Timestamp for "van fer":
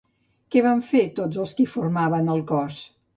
0.67-1.03